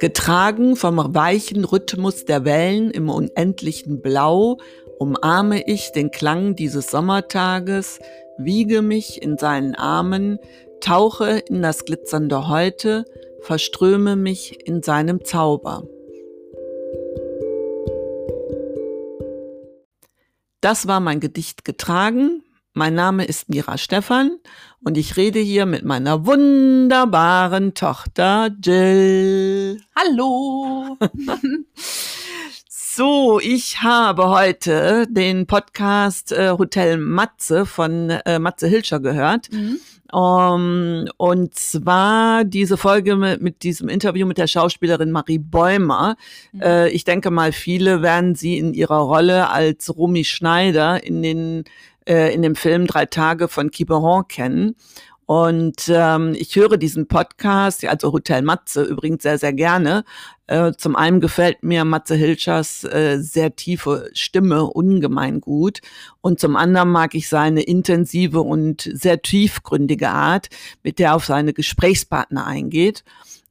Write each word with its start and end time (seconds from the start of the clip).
Getragen 0.00 0.76
vom 0.76 1.14
weichen 1.14 1.64
Rhythmus 1.64 2.24
der 2.24 2.44
Wellen 2.44 2.90
im 2.90 3.08
unendlichen 3.08 4.02
Blau 4.02 4.58
umarme 4.98 5.66
ich 5.66 5.92
den 5.92 6.10
Klang 6.10 6.56
dieses 6.56 6.90
Sommertages, 6.90 7.98
wiege 8.38 8.82
mich 8.82 9.22
in 9.22 9.38
seinen 9.38 9.74
Armen, 9.74 10.38
tauche 10.80 11.38
in 11.48 11.62
das 11.62 11.84
glitzernde 11.84 12.48
Heute, 12.48 13.04
verströme 13.40 14.16
mich 14.16 14.66
in 14.66 14.82
seinem 14.82 15.24
Zauber. 15.24 15.84
Das 20.60 20.86
war 20.86 21.00
mein 21.00 21.20
Gedicht 21.20 21.64
getragen. 21.64 22.43
Mein 22.76 22.96
Name 22.96 23.24
ist 23.24 23.48
Mira 23.48 23.78
Stephan 23.78 24.32
und 24.82 24.98
ich 24.98 25.16
rede 25.16 25.38
hier 25.38 25.64
mit 25.64 25.84
meiner 25.84 26.26
wunderbaren 26.26 27.72
Tochter 27.74 28.50
Jill. 28.60 29.80
Hallo. 29.94 30.98
So, 32.96 33.40
ich 33.40 33.82
habe 33.82 34.28
heute 34.28 35.08
den 35.10 35.48
Podcast 35.48 36.30
äh, 36.30 36.50
Hotel 36.50 36.96
Matze 36.96 37.66
von 37.66 38.10
äh, 38.10 38.38
Matze 38.38 38.68
Hilscher 38.68 39.00
gehört. 39.00 39.50
Mhm. 39.50 39.80
Um, 40.12 41.06
und 41.16 41.56
zwar 41.56 42.44
diese 42.44 42.76
Folge 42.76 43.16
mit, 43.16 43.42
mit, 43.42 43.64
diesem 43.64 43.88
Interview 43.88 44.26
mit 44.26 44.38
der 44.38 44.46
Schauspielerin 44.46 45.10
Marie 45.10 45.38
Bäumer. 45.38 46.14
Mhm. 46.52 46.60
Äh, 46.60 46.88
ich 46.90 47.02
denke 47.02 47.32
mal, 47.32 47.50
viele 47.50 48.00
werden 48.00 48.36
sie 48.36 48.58
in 48.58 48.74
ihrer 48.74 48.98
Rolle 48.98 49.50
als 49.50 49.96
Romy 49.96 50.22
Schneider 50.22 51.02
in 51.02 51.20
den 51.20 51.64
äh, 52.08 52.34
in 52.34 52.42
dem 52.42 52.56
Film 52.56 52.86
Drei 52.86 53.06
Tage 53.06 53.48
von 53.48 53.70
Quiberon 53.70 54.28
kennen. 54.28 54.76
Und 55.26 55.88
ähm, 55.88 56.34
ich 56.36 56.54
höre 56.54 56.76
diesen 56.76 57.08
Podcast, 57.08 57.84
also 57.86 58.12
Hotel 58.12 58.42
Matze 58.42 58.82
übrigens 58.82 59.22
sehr, 59.22 59.38
sehr 59.38 59.54
gerne. 59.54 60.04
Äh, 60.46 60.72
zum 60.76 60.96
einen 60.96 61.20
gefällt 61.20 61.62
mir 61.62 61.86
Matze 61.86 62.14
Hilschers 62.14 62.84
äh, 62.84 63.18
sehr 63.18 63.56
tiefe 63.56 64.10
Stimme 64.12 64.64
ungemein 64.64 65.40
gut. 65.40 65.80
Und 66.20 66.40
zum 66.40 66.56
anderen 66.56 66.90
mag 66.90 67.14
ich 67.14 67.30
seine 67.30 67.62
intensive 67.62 68.42
und 68.42 68.82
sehr 68.92 69.22
tiefgründige 69.22 70.10
Art, 70.10 70.48
mit 70.82 70.98
der 70.98 71.08
er 71.08 71.14
auf 71.14 71.24
seine 71.24 71.54
Gesprächspartner 71.54 72.46
eingeht 72.46 73.02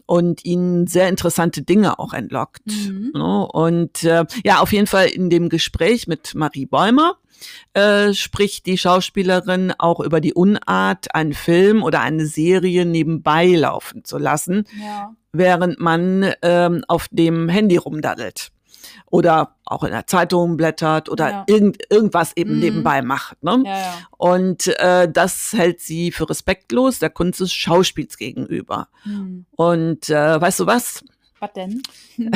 und 0.06 0.46
ihnen 0.46 0.88
sehr 0.88 1.10
interessante 1.10 1.62
Dinge 1.62 2.00
auch 2.00 2.14
entlockt. 2.14 2.66
Mhm. 2.66 3.12
Ne? 3.14 3.48
Und 3.48 4.04
äh, 4.04 4.26
ja, 4.44 4.60
auf 4.60 4.74
jeden 4.74 4.88
Fall 4.88 5.08
in 5.08 5.30
dem 5.30 5.50
Gespräch 5.50 6.08
mit 6.08 6.36
Marie 6.36 6.66
Bäumer 6.66 7.18
äh, 7.74 8.14
spricht 8.14 8.66
die 8.66 8.78
Schauspielerin 8.78 9.74
auch 9.78 10.00
über 10.00 10.22
die 10.22 10.34
Unart, 10.34 11.14
einen 11.16 11.34
Film 11.34 11.84
oder 11.84 12.02
eine 12.02 12.26
Serie 12.26 12.86
nebenbei 12.86 13.48
laufen 13.48 14.04
zu 14.04 14.18
lassen, 14.18 14.66
ja. 14.82 15.14
während 15.32 15.80
man 15.80 16.34
ähm, 16.42 16.84
auf 16.88 17.08
dem 17.12 17.50
Handy 17.50 17.78
rumdaddelt 17.78 18.52
oder 19.14 19.56
auch 19.74 19.84
in 19.84 19.92
der 19.92 20.08
Zeitung 20.08 20.58
blättert 20.58 21.10
oder 21.10 21.30
ja. 21.30 21.44
irgend, 21.48 21.78
irgendwas 21.90 22.36
eben 22.36 22.56
mhm. 22.56 22.60
nebenbei 22.60 23.02
macht. 23.02 23.44
Ne? 23.44 23.64
Ja, 23.66 23.78
ja. 23.78 23.94
Und 24.18 24.68
äh, 24.80 25.10
das 25.12 25.54
hält 25.54 25.82
sie 25.82 26.12
für 26.12 26.30
respektlos 26.30 27.00
der 27.00 27.10
Kunst 27.10 27.40
des 27.40 27.52
Schauspiels 27.52 28.18
gegenüber. 28.18 28.88
Mhm. 29.06 29.46
Und 29.52 30.10
äh, 30.10 30.40
weißt 30.40 30.62
du 30.62 30.66
was? 30.68 31.04
Was 31.44 31.52
denn? 31.52 31.84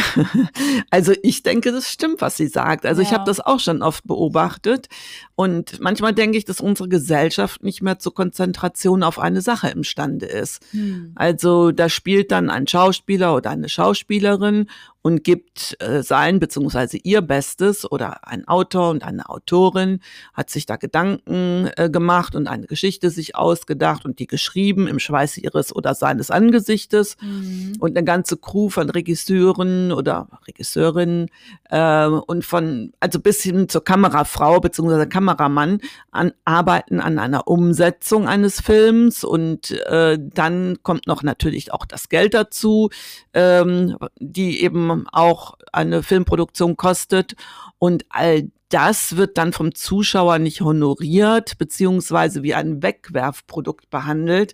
also 0.90 1.14
ich 1.24 1.42
denke, 1.42 1.72
das 1.72 1.90
stimmt, 1.90 2.20
was 2.20 2.36
sie 2.36 2.48
sagt. 2.48 2.86
Also 2.86 3.02
ja. 3.02 3.08
ich 3.08 3.14
habe 3.14 3.24
das 3.24 3.40
auch 3.40 3.62
schon 3.62 3.82
oft 3.82 4.06
beobachtet. 4.06 4.90
Und 5.36 5.80
manchmal 5.80 6.14
denke 6.14 6.38
ich, 6.38 6.44
dass 6.44 6.60
unsere 6.60 6.90
Gesellschaft 6.90 7.64
nicht 7.64 7.82
mehr 7.82 8.00
zur 8.00 8.14
Konzentration 8.14 9.04
auf 9.04 9.18
eine 9.18 9.40
Sache 9.42 9.70
imstande 9.70 10.26
ist. 10.26 10.62
Hm. 10.72 11.14
Also 11.16 11.72
da 11.72 11.88
spielt 11.88 12.34
dann 12.34 12.50
ein 12.50 12.68
Schauspieler 12.68 13.34
oder 13.34 13.52
eine 13.52 13.70
Schauspielerin 13.70 14.68
und 15.08 15.24
gibt 15.24 15.78
äh, 15.80 16.04
sein 16.04 16.42
beziehungsweise 16.42 16.98
ihr 16.98 17.22
Bestes 17.22 17.90
oder 17.90 18.28
ein 18.28 18.46
Autor 18.46 18.90
und 18.90 19.04
eine 19.04 19.30
Autorin 19.30 20.02
hat 20.34 20.50
sich 20.50 20.66
da 20.66 20.76
Gedanken 20.76 21.70
äh, 21.78 21.90
gemacht 21.90 22.36
und 22.36 22.48
eine 22.48 22.68
Geschichte 22.68 23.10
sich 23.10 23.34
ausgedacht 23.34 24.04
und 24.04 24.20
die 24.20 24.28
geschrieben 24.28 24.86
im 24.86 25.00
Schweiße 25.00 25.40
ihres 25.40 25.74
oder 25.74 25.96
seines 25.96 26.30
Angesichtes 26.30 27.16
mhm. 27.22 27.78
und 27.80 27.96
eine 27.96 28.04
ganze 28.04 28.36
Crew 28.36 28.68
von 28.68 28.90
Regisseuren 28.90 29.94
oder 29.94 30.28
Regisseurinnen 30.46 31.30
äh, 31.70 32.08
und 32.08 32.44
von 32.44 32.92
also 33.00 33.22
bis 33.22 33.42
hin 33.42 33.70
zur 33.70 33.86
Kamerafrau 33.86 34.60
beziehungsweise 34.60 35.08
Kameramann 35.08 35.80
an, 36.12 36.34
arbeiten 36.44 37.00
an 37.00 37.18
einer 37.18 37.48
Umsetzung 37.48 38.28
eines 38.28 38.60
Films 38.60 39.24
und 39.24 39.72
äh, 39.72 40.20
dann 40.20 40.80
kommt 40.84 41.08
noch 41.08 41.24
natürlich 41.24 41.72
auch 41.72 41.86
das 41.86 42.10
Geld 42.10 42.34
dazu, 42.34 42.90
ähm, 43.34 43.96
die 44.20 44.62
eben 44.62 44.97
auch 45.12 45.58
eine 45.72 46.02
Filmproduktion 46.04 46.78
kostet. 46.78 47.36
Und 47.78 48.06
all 48.10 48.50
das 48.70 49.16
wird 49.16 49.38
dann 49.38 49.54
vom 49.54 49.74
Zuschauer 49.74 50.40
nicht 50.40 50.62
honoriert, 50.62 51.58
beziehungsweise 51.58 52.44
wie 52.44 52.54
ein 52.54 52.82
Wegwerfprodukt 52.82 53.90
behandelt. 53.90 54.54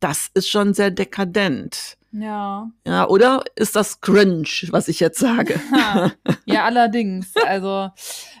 Das 0.00 0.30
ist 0.34 0.48
schon 0.48 0.74
sehr 0.74 0.90
dekadent. 0.90 1.96
Ja. 2.16 2.70
Ja, 2.86 3.08
oder 3.08 3.42
ist 3.56 3.74
das 3.74 4.00
cringe, 4.00 4.46
was 4.70 4.88
ich 4.88 5.00
jetzt 5.00 5.18
sage? 5.18 5.60
Ja, 5.72 6.12
ja 6.44 6.64
allerdings. 6.64 7.32
Also, 7.46 7.90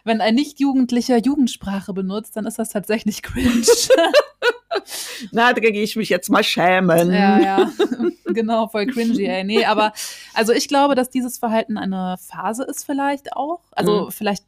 wenn 0.04 0.20
ein 0.20 0.34
Nicht-Jugendlicher 0.34 1.18
Jugendsprache 1.18 1.92
benutzt, 1.92 2.36
dann 2.36 2.46
ist 2.46 2.58
das 2.58 2.68
tatsächlich 2.68 3.22
cringe. 3.22 3.62
Na, 5.32 5.52
da 5.52 5.60
gehe 5.60 5.82
ich 5.82 5.96
mich 5.96 6.08
jetzt 6.08 6.30
mal 6.30 6.44
schämen. 6.44 7.10
Ja, 7.12 7.38
ja. 7.40 7.72
genau, 8.26 8.68
voll 8.68 8.86
cringy, 8.86 9.24
ey. 9.24 9.44
Nee, 9.44 9.64
aber 9.64 9.92
also 10.34 10.52
ich 10.52 10.68
glaube, 10.68 10.94
dass 10.94 11.10
dieses 11.10 11.38
Verhalten 11.38 11.78
eine 11.78 12.16
Phase 12.18 12.64
ist 12.64 12.84
vielleicht 12.84 13.34
auch. 13.34 13.60
Also 13.72 14.06
mhm. 14.06 14.10
vielleicht, 14.10 14.44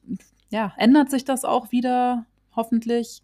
ja, 0.50 0.72
ändert 0.76 1.10
sich 1.10 1.24
das 1.24 1.44
auch 1.44 1.72
wieder, 1.72 2.24
hoffentlich. 2.54 3.22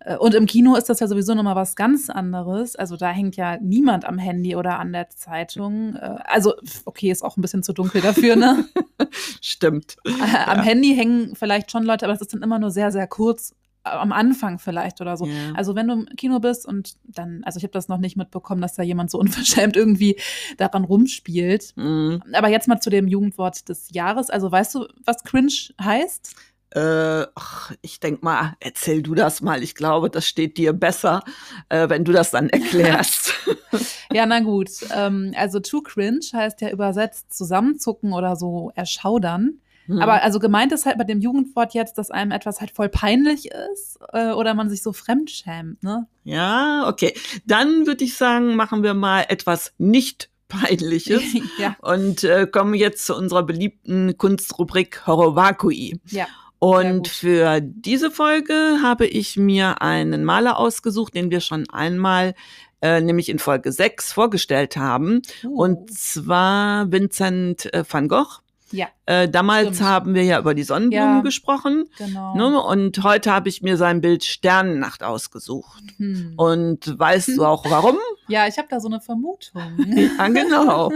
Äh, 0.00 0.16
und 0.16 0.34
im 0.34 0.46
Kino 0.46 0.74
ist 0.76 0.88
das 0.88 1.00
ja 1.00 1.06
sowieso 1.06 1.34
nochmal 1.34 1.56
was 1.56 1.76
ganz 1.76 2.10
anderes. 2.10 2.76
Also 2.76 2.96
da 2.96 3.10
hängt 3.10 3.36
ja 3.36 3.58
niemand 3.60 4.04
am 4.04 4.18
Handy 4.18 4.56
oder 4.56 4.78
an 4.78 4.92
der 4.92 5.10
Zeitung. 5.10 5.96
Äh, 5.96 6.16
also, 6.24 6.54
okay, 6.84 7.10
ist 7.10 7.22
auch 7.22 7.36
ein 7.36 7.42
bisschen 7.42 7.62
zu 7.62 7.72
dunkel 7.72 8.00
dafür, 8.00 8.36
ne? 8.36 8.64
Stimmt. 9.40 9.96
Am 10.04 10.58
ja. 10.58 10.62
Handy 10.62 10.94
hängen 10.94 11.34
vielleicht 11.36 11.70
schon 11.70 11.84
Leute, 11.84 12.04
aber 12.04 12.14
das 12.14 12.22
ist 12.22 12.34
dann 12.34 12.42
immer 12.42 12.58
nur 12.58 12.70
sehr, 12.70 12.92
sehr 12.92 13.06
kurz 13.06 13.54
am 13.84 14.12
Anfang 14.12 14.58
vielleicht 14.58 15.00
oder 15.00 15.16
so. 15.16 15.26
Yeah. 15.26 15.52
Also 15.54 15.74
wenn 15.74 15.88
du 15.88 15.94
im 15.94 16.06
Kino 16.16 16.40
bist 16.40 16.66
und 16.66 16.96
dann, 17.04 17.42
also 17.44 17.58
ich 17.58 17.64
habe 17.64 17.72
das 17.72 17.88
noch 17.88 17.98
nicht 17.98 18.16
mitbekommen, 18.16 18.60
dass 18.60 18.74
da 18.74 18.82
jemand 18.82 19.10
so 19.10 19.18
unverschämt 19.20 19.76
irgendwie 19.76 20.16
daran 20.56 20.84
rumspielt. 20.84 21.72
Mm. 21.76 22.16
Aber 22.32 22.48
jetzt 22.48 22.68
mal 22.68 22.80
zu 22.80 22.90
dem 22.90 23.08
Jugendwort 23.08 23.68
des 23.68 23.88
Jahres. 23.92 24.30
Also 24.30 24.50
weißt 24.50 24.74
du, 24.74 24.88
was 25.04 25.24
cringe 25.24 25.52
heißt? 25.80 26.34
Äh, 26.74 27.26
ach, 27.34 27.72
ich 27.82 28.00
denk 28.00 28.22
mal, 28.22 28.54
erzähl 28.60 29.02
du 29.02 29.14
das 29.14 29.42
mal. 29.42 29.62
Ich 29.62 29.74
glaube, 29.74 30.08
das 30.08 30.26
steht 30.26 30.56
dir 30.56 30.72
besser, 30.72 31.22
äh, 31.68 31.88
wenn 31.90 32.04
du 32.04 32.12
das 32.12 32.30
dann 32.30 32.48
erklärst. 32.48 33.34
ja, 34.12 34.26
na 34.26 34.40
gut. 34.40 34.70
Ähm, 34.94 35.32
also 35.36 35.60
too 35.60 35.82
cringe 35.82 36.20
heißt 36.32 36.60
ja 36.60 36.70
übersetzt 36.70 37.36
zusammenzucken 37.36 38.12
oder 38.12 38.36
so 38.36 38.72
erschaudern. 38.74 39.60
Mhm. 39.92 40.02
Aber 40.02 40.22
also 40.22 40.38
gemeint 40.38 40.72
ist 40.72 40.86
halt 40.86 40.98
bei 40.98 41.04
dem 41.04 41.20
Jugendwort 41.20 41.74
jetzt, 41.74 41.98
dass 41.98 42.10
einem 42.10 42.30
etwas 42.30 42.60
halt 42.60 42.70
voll 42.70 42.88
peinlich 42.88 43.50
ist 43.72 43.98
äh, 44.12 44.32
oder 44.32 44.54
man 44.54 44.70
sich 44.70 44.82
so 44.82 44.92
fremdschämt, 44.92 45.82
ne? 45.82 46.06
Ja, 46.24 46.88
okay. 46.88 47.14
Dann 47.46 47.86
würde 47.86 48.04
ich 48.04 48.16
sagen, 48.16 48.56
machen 48.56 48.82
wir 48.82 48.94
mal 48.94 49.24
etwas 49.28 49.72
nicht 49.78 50.30
Peinliches 50.48 51.22
ja. 51.58 51.76
und 51.80 52.24
äh, 52.24 52.46
kommen 52.46 52.74
jetzt 52.74 53.06
zu 53.06 53.16
unserer 53.16 53.42
beliebten 53.42 54.18
Kunstrubrik 54.18 55.06
Horovakui. 55.06 55.98
Ja. 56.10 56.26
Und 56.58 57.08
für 57.08 57.60
diese 57.60 58.10
Folge 58.10 58.78
habe 58.82 59.06
ich 59.06 59.36
mir 59.36 59.82
einen 59.82 60.24
Maler 60.24 60.58
ausgesucht, 60.58 61.14
den 61.14 61.30
wir 61.30 61.40
schon 61.40 61.68
einmal 61.70 62.34
äh, 62.82 63.00
nämlich 63.00 63.28
in 63.30 63.38
Folge 63.38 63.72
6 63.72 64.12
vorgestellt 64.12 64.76
haben. 64.76 65.22
Uh. 65.44 65.62
Und 65.62 65.92
zwar 65.96 66.92
Vincent 66.92 67.72
äh, 67.72 67.84
van 67.88 68.08
Gogh. 68.08 68.41
Ja. 68.72 68.88
Äh, 69.06 69.28
damals 69.28 69.76
stimmt. 69.76 69.88
haben 69.88 70.14
wir 70.14 70.24
ja 70.24 70.38
über 70.38 70.54
die 70.54 70.62
Sonnenblumen 70.62 71.16
ja, 71.16 71.20
gesprochen. 71.22 71.84
Genau. 71.98 72.34
Ne? 72.36 72.60
Und 72.62 73.02
heute 73.02 73.32
habe 73.32 73.48
ich 73.48 73.62
mir 73.62 73.76
sein 73.76 74.00
Bild 74.00 74.24
Sternennacht 74.24 75.02
ausgesucht. 75.02 75.82
Hm. 75.98 76.34
Und 76.36 76.98
weißt 76.98 77.28
hm. 77.28 77.36
du 77.36 77.44
auch 77.44 77.68
warum? 77.70 77.96
Ja, 78.28 78.46
ich 78.46 78.56
habe 78.56 78.68
da 78.70 78.80
so 78.80 78.88
eine 78.88 79.00
Vermutung. 79.00 79.62
ja, 80.18 80.28
genau. 80.28 80.90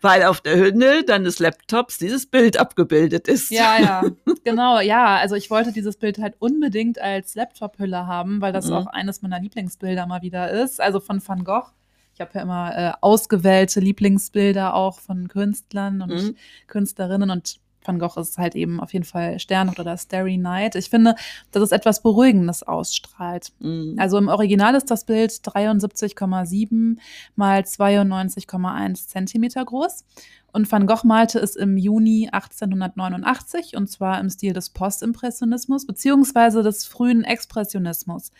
Weil 0.00 0.22
auf 0.24 0.40
der 0.40 0.56
Hülle 0.56 1.02
deines 1.02 1.40
Laptops 1.40 1.98
dieses 1.98 2.26
Bild 2.26 2.56
abgebildet 2.58 3.26
ist. 3.26 3.50
Ja, 3.50 3.80
ja, 3.80 4.04
genau. 4.44 4.78
Ja, 4.78 5.16
also 5.16 5.34
ich 5.34 5.50
wollte 5.50 5.72
dieses 5.72 5.96
Bild 5.96 6.18
halt 6.18 6.34
unbedingt 6.38 7.00
als 7.00 7.34
Laptop-Hülle 7.34 8.06
haben, 8.06 8.40
weil 8.40 8.52
das 8.52 8.66
mhm. 8.66 8.74
auch 8.74 8.86
eines 8.86 9.22
meiner 9.22 9.40
Lieblingsbilder 9.40 10.06
mal 10.06 10.22
wieder 10.22 10.50
ist. 10.50 10.80
Also 10.80 11.00
von 11.00 11.26
Van 11.26 11.42
Gogh. 11.42 11.72
Ich 12.16 12.20
habe 12.22 12.30
ja 12.34 12.40
immer 12.40 12.76
äh, 12.76 12.92
ausgewählte 13.02 13.78
Lieblingsbilder 13.78 14.74
auch 14.74 15.00
von 15.00 15.28
Künstlern 15.28 16.00
und 16.00 16.10
mhm. 16.10 16.36
Künstlerinnen 16.66 17.28
und 17.28 17.60
Van 17.84 17.98
Gogh 17.98 18.18
ist 18.18 18.38
halt 18.38 18.54
eben 18.54 18.80
auf 18.80 18.94
jeden 18.94 19.04
Fall 19.04 19.38
Sternnacht 19.38 19.78
oder 19.78 19.98
Starry 19.98 20.38
Night. 20.38 20.76
Ich 20.76 20.88
finde, 20.88 21.14
dass 21.52 21.62
es 21.62 21.72
etwas 21.72 22.02
Beruhigendes 22.02 22.62
ausstrahlt. 22.62 23.52
Mhm. 23.58 23.96
Also 23.98 24.16
im 24.16 24.28
Original 24.28 24.74
ist 24.74 24.90
das 24.90 25.04
Bild 25.04 25.30
73,7 25.30 26.96
mal 27.34 27.60
92,1 27.60 29.08
Zentimeter 29.08 29.62
groß. 29.62 30.06
Und 30.52 30.72
Van 30.72 30.86
Gogh 30.86 31.06
malte 31.06 31.38
es 31.38 31.54
im 31.54 31.76
Juni 31.76 32.30
1889 32.32 33.76
und 33.76 33.88
zwar 33.88 34.18
im 34.20 34.30
Stil 34.30 34.54
des 34.54 34.70
Postimpressionismus 34.70 35.86
beziehungsweise 35.86 36.62
des 36.62 36.86
frühen 36.86 37.24
Expressionismus. 37.24 38.30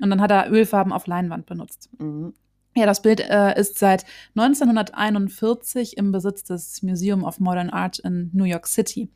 Und 0.00 0.10
dann 0.10 0.20
hat 0.20 0.30
er 0.30 0.52
Ölfarben 0.52 0.92
auf 0.92 1.08
Leinwand 1.08 1.46
benutzt. 1.46 1.90
Mhm. 1.98 2.32
Ja, 2.76 2.86
das 2.86 3.02
Bild 3.02 3.20
äh, 3.20 3.58
ist 3.58 3.78
seit 3.78 4.04
1941 4.36 5.96
im 5.96 6.10
Besitz 6.10 6.42
des 6.42 6.82
Museum 6.82 7.22
of 7.22 7.38
Modern 7.38 7.70
Art 7.70 8.00
in 8.00 8.30
New 8.32 8.44
York 8.44 8.66
City. 8.66 9.10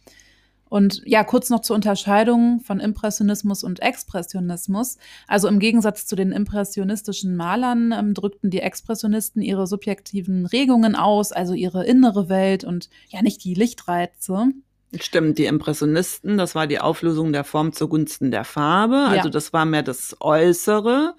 Und 0.69 1.03
ja, 1.07 1.25
kurz 1.25 1.51
noch 1.51 1.61
zur 1.61 1.77
Unterscheidung 1.77 2.61
von 2.61 2.79
Impressionismus 2.79 3.65
und 3.65 3.81
Expressionismus. 3.81 4.99
Also 5.27 5.49
im 5.49 5.59
Gegensatz 5.59 6.07
zu 6.07 6.15
den 6.15 6.31
impressionistischen 6.31 7.37
Malern 7.37 7.93
ähm, 7.93 8.15
drückten 8.15 8.51
die 8.51 8.61
Expressionisten 8.61 9.41
ihre 9.41 9.67
subjektiven 9.67 10.47
Regungen 10.47 10.95
aus, 10.95 11.33
also 11.33 11.55
ihre 11.55 11.87
innere 11.87 12.29
Welt 12.29 12.65
und 12.65 12.91
ja 13.09 13.23
nicht 13.23 13.43
die 13.45 13.55
Lichtreize. 13.55 14.49
Stimmt, 15.01 15.39
die 15.39 15.47
Impressionisten, 15.47 16.39
das 16.39 16.55
war 16.55 16.67
die 16.67 16.81
Auflösung 16.81 17.33
der 17.33 17.45
Form 17.45 17.73
zugunsten 17.73 18.31
der 18.31 18.45
Farbe. 18.45 18.97
Also 18.97 19.29
ja. 19.29 19.31
das 19.31 19.53
war 19.53 19.65
mehr 19.65 19.83
das 19.83 20.17
Äußere. 20.21 21.15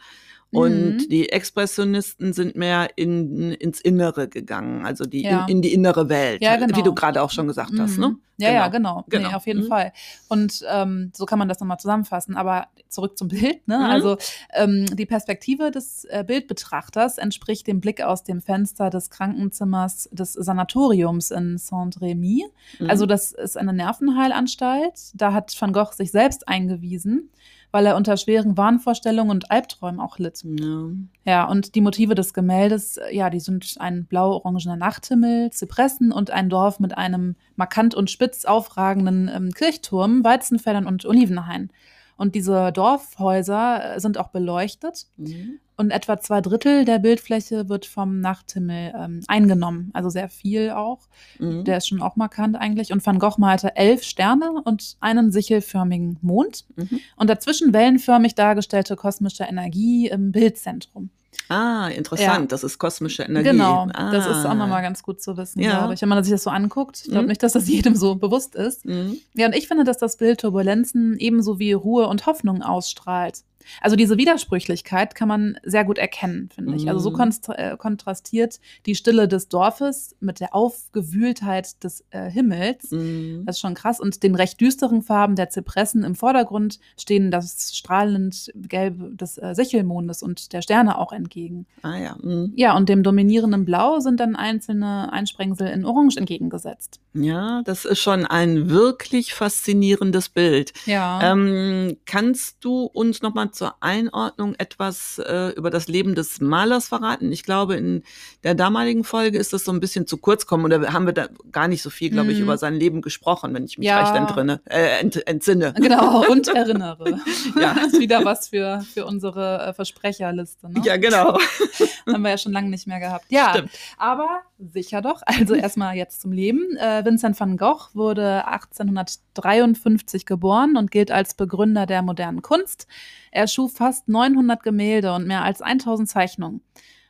Und 0.52 0.94
mhm. 0.94 1.10
die 1.10 1.30
Expressionisten 1.30 2.34
sind 2.34 2.56
mehr 2.56 2.90
in, 2.96 3.52
ins 3.52 3.80
Innere 3.82 4.28
gegangen, 4.28 4.84
also 4.84 5.06
die 5.06 5.22
ja. 5.22 5.44
in, 5.46 5.58
in, 5.58 5.62
die 5.62 5.74
innere 5.74 6.10
Welt, 6.10 6.42
ja, 6.42 6.56
genau. 6.56 6.76
wie 6.76 6.82
du 6.82 6.96
gerade 6.96 7.22
auch 7.22 7.30
schon 7.30 7.46
gesagt 7.48 7.72
mhm. 7.72 7.82
hast. 7.82 8.00
Ne? 8.00 8.16
Ja, 8.40 8.50
genau. 8.50 8.60
ja, 8.60 8.68
genau. 8.70 9.06
genau. 9.10 9.30
Nee, 9.30 9.36
auf 9.36 9.46
jeden 9.46 9.64
mhm. 9.64 9.68
Fall. 9.68 9.94
Und 10.28 10.64
ähm, 10.72 11.12
so 11.16 11.26
kann 11.26 11.38
man 11.38 11.50
das 11.50 11.60
nochmal 11.60 11.80
zusammenfassen. 11.80 12.36
Aber 12.36 12.68
zurück 12.88 13.18
zum 13.18 13.28
Bild. 13.28 13.68
Ne? 13.68 13.78
Mhm. 13.78 13.84
Also 13.84 14.18
ähm, 14.54 14.86
die 14.86 15.06
Perspektive 15.06 15.72
des 15.72 16.06
äh, 16.06 16.24
Bildbetrachters 16.26 17.18
entspricht 17.18 17.68
dem 17.68 17.82
Blick 17.82 18.02
aus 18.02 18.24
dem 18.24 18.42
Fenster 18.42 18.90
des 18.90 19.10
Krankenzimmers 19.10 20.10
des 20.12 20.34
Sanatoriums 20.34 21.32
in 21.32 21.58
Saint-Rémy. 21.58 22.44
Mhm. 22.80 22.90
Also 22.90 23.06
das 23.06 23.34
ist 23.34 23.58
eine 23.58 23.74
Nervenheilanstalt. 23.74 25.12
Da 25.14 25.34
hat 25.34 25.56
Van 25.60 25.74
Gogh 25.74 25.94
sich 25.94 26.12
selbst 26.12 26.48
eingewiesen 26.48 27.30
weil 27.72 27.86
er 27.86 27.96
unter 27.96 28.18
schweren 28.18 28.58
Wahnvorstellungen 28.58 29.32
und 29.32 29.52
Albträumen 29.52 30.00
auch 30.00 30.18
litt. 30.18 30.44
Ja. 30.44 30.90
ja, 31.26 31.48
und 31.48 31.76
die 31.76 31.82
Motive 31.82 32.16
des 32.16 32.34
Gemäldes, 32.34 33.00
ja, 33.12 33.30
die 33.30 33.40
sind 33.40 33.76
ein 33.80 34.06
blau-orangener 34.06 34.76
Nachthimmel, 34.76 35.52
Zypressen 35.52 36.12
und 36.12 36.32
ein 36.32 36.50
Dorf 36.50 36.80
mit 36.80 36.98
einem 36.98 37.36
markant 37.56 37.96
und 37.96 38.10
spitz 38.10 38.46
aufragenden 38.46 39.30
ähm, 39.34 39.52
Kirchturm, 39.52 40.24
Weizenfeldern 40.24 40.88
und 40.88 41.06
Olivenhain. 41.06 41.70
Und 42.18 42.36
diese 42.36 42.72
Dorfhäuser 42.74 43.96
äh, 43.96 44.00
sind 44.00 44.18
auch 44.18 44.30
beleuchtet. 44.30 45.08
Mhm. 45.18 45.60
Und 45.80 45.92
etwa 45.92 46.20
zwei 46.20 46.42
Drittel 46.42 46.84
der 46.84 47.00
Bildfläche 47.00 47.70
wird 47.70 47.86
vom 47.86 48.20
Nachthimmel 48.20 48.94
ähm, 48.98 49.22
eingenommen. 49.30 49.92
Also 49.94 50.10
sehr 50.10 50.28
viel 50.28 50.72
auch. 50.72 51.08
Mhm. 51.40 51.64
Der 51.64 51.78
ist 51.78 51.88
schon 51.88 52.02
auch 52.02 52.18
markant 52.18 52.58
eigentlich. 52.58 52.92
Und 52.92 53.06
Van 53.06 53.18
Gogh 53.18 53.38
malte 53.38 53.78
elf 53.78 54.04
Sterne 54.04 54.62
und 54.66 54.98
einen 55.00 55.32
sichelförmigen 55.32 56.18
Mond. 56.22 56.66
Mhm. 56.76 57.00
Und 57.16 57.30
dazwischen 57.30 57.72
wellenförmig 57.72 58.36
dargestellte 58.36 58.98
kosmische 58.98 59.46
Energie 59.46 60.10
im 60.10 60.34
Bildzentrum. 60.34 61.12
Ah, 61.48 61.88
interessant. 61.88 62.42
Ja. 62.42 62.46
Das 62.48 62.66
ist 62.66 62.78
kosmische 62.78 63.24
Energie. 63.24 63.52
Genau. 63.52 63.88
Ah. 63.94 64.12
Das 64.12 64.28
ist 64.28 64.46
auch 64.46 64.56
nochmal 64.56 64.82
ganz 64.82 65.02
gut 65.02 65.22
zu 65.22 65.38
wissen, 65.38 65.62
ja. 65.62 65.78
glaube 65.78 65.94
ich, 65.94 66.02
wenn 66.02 66.10
man 66.10 66.22
sich 66.26 66.34
das 66.34 66.44
so 66.44 66.50
anguckt. 66.50 67.04
Ich 67.04 67.10
glaube 67.10 67.22
mhm. 67.22 67.30
nicht, 67.30 67.42
dass 67.42 67.54
das 67.54 67.70
jedem 67.70 67.96
so 67.96 68.16
bewusst 68.16 68.56
ist. 68.56 68.86
Mhm. 68.86 69.18
Ja, 69.34 69.48
und 69.48 69.56
ich 69.56 69.70
finde, 69.70 69.86
dass 69.86 69.98
das 69.98 70.18
Bild 70.18 70.42
Turbulenzen 70.42 71.18
ebenso 71.18 71.58
wie 71.58 71.72
Ruhe 71.72 72.08
und 72.08 72.26
Hoffnung 72.26 72.64
ausstrahlt. 72.64 73.44
Also 73.82 73.96
diese 73.96 74.18
Widersprüchlichkeit 74.18 75.16
kann 75.16 75.28
man 75.28 75.58
sehr 75.64 75.86
gut 75.86 75.98
erkennen, 75.98 76.50
finde 76.54 76.76
ich. 76.76 76.88
Also 76.88 77.00
so 77.00 77.12
mhm. 77.12 77.34
äh, 77.56 77.78
kontrastiert 77.78 78.60
die 78.86 78.96
Stille 78.96 79.28
des 79.28 79.50
Dorfes 79.50 80.16
mit 80.20 80.40
der 80.40 80.56
Aufgewühltheit 80.56 81.84
des 81.84 82.04
äh, 82.12 82.30
Himmels. 82.30 82.92
Mm. 82.92 83.46
Das 83.46 83.58
ist 83.58 83.62
schon 83.62 83.74
krass. 83.74 84.00
Und 84.00 84.24
den 84.24 84.36
recht 84.36 84.60
düsteren 84.60 85.02
Farben 85.02 85.36
der 85.36 85.50
Zypressen 85.50 86.04
im 86.04 86.16
Vordergrund 86.16 86.80
stehen 86.98 87.32
das 87.32 87.76
strahlend 87.76 88.52
Gelb 88.56 89.18
des 89.18 89.38
äh, 89.38 89.54
Sichelmondes 89.56 90.24
und 90.24 90.54
der 90.54 90.62
Sterne 90.62 90.98
auch 90.98 91.12
entgegen. 91.12 91.66
Ah 91.82 91.98
ja. 91.98 92.16
Mm. 92.22 92.54
Ja, 92.56 92.76
und 92.76 92.90
dem 92.90 93.04
dominierenden 93.04 93.66
Blau 93.66 94.00
sind 94.00 94.20
dann 94.20 94.36
einzelne 94.36 95.12
Einsprengsel 95.12 95.68
in 95.68 95.86
Orange 95.86 96.18
entgegengesetzt. 96.18 97.00
Ja, 97.14 97.62
das 97.66 97.86
ist 97.86 98.00
schon 98.00 98.26
ein 98.26 98.70
wirklich 98.70 99.34
faszinierendes 99.34 100.30
Bild. 100.30 100.74
Ja. 100.86 101.32
Ähm, 101.32 101.98
kannst 102.06 102.58
du 102.64 102.84
uns 102.84 103.22
noch 103.22 103.34
mal 103.34 103.52
zur 103.60 103.76
Einordnung 103.82 104.56
etwas 104.58 105.20
äh, 105.20 105.50
über 105.50 105.70
das 105.70 105.90
Leben 105.90 106.16
des 106.16 106.40
Malers 106.40 106.88
verraten? 106.88 107.30
Ich 107.34 107.44
glaube, 107.44 107.76
in 107.76 108.04
der 108.44 108.56
damaligen 108.56 109.04
Folge 109.04 109.38
ist 109.38 109.52
das 109.52 109.66
so 109.66 109.74
ein 109.74 109.82
bisschen 109.82 110.08
zu 110.08 110.18
kurz 110.18 110.46
kommen 110.46 110.64
oder 110.64 110.94
haben 110.94 111.06
wir 111.06 111.12
da 111.12 111.28
gar 111.52 111.68
nicht 111.68 111.82
so 111.82 111.90
viel, 111.90 112.10
glaube 112.10 112.32
ich, 112.32 112.38
mhm. 112.38 112.46
über 112.46 112.58
sein 112.58 112.76
Leben 112.76 113.02
gesprochen, 113.02 113.54
wenn 113.54 113.66
ich 113.66 113.78
mich 113.78 113.88
ja. 113.88 114.00
recht 114.00 114.16
entrinne, 114.16 114.62
äh, 114.64 115.02
ent, 115.02 115.28
entsinne. 115.28 115.74
Genau, 115.90 116.24
und 116.30 116.48
erinnere. 116.48 117.20
ja. 117.60 117.74
Das 117.74 117.94
ist 117.94 118.00
wieder 118.00 118.24
was 118.24 118.48
für, 118.48 118.82
für 118.94 119.06
unsere 119.06 119.68
äh, 119.68 119.74
Versprecherliste. 119.74 120.72
Ne? 120.72 120.82
Ja, 120.86 120.96
genau. 120.96 121.38
haben 122.08 122.22
wir 122.22 122.30
ja 122.30 122.38
schon 122.38 122.54
lange 122.54 122.70
nicht 122.70 122.88
mehr 122.88 123.00
gehabt. 123.00 123.26
Ja, 123.30 123.50
Stimmt. 123.50 123.72
aber 123.98 124.44
sicher 124.60 125.02
doch. 125.02 125.22
Also 125.26 125.54
erstmal 125.56 125.96
jetzt 125.96 126.22
zum 126.22 126.32
Leben. 126.32 126.76
Äh, 126.78 127.04
Vincent 127.06 127.40
van 127.40 127.58
Gogh 127.58 127.90
wurde 127.94 128.46
1853 128.48 130.26
geboren 130.26 130.78
und 130.78 130.92
gilt 130.92 131.12
als 131.12 131.34
Begründer 131.34 131.86
der 131.86 132.02
modernen 132.02 132.42
Kunst. 132.42 132.88
Er 133.32 133.48
schuf 133.48 133.74
fast 133.74 134.08
900 134.08 134.62
Gemälde 134.62 135.14
und 135.14 135.28
mehr 135.28 135.44
als 135.44 135.62
1000 135.62 136.10
Zeichnungen. 136.10 136.62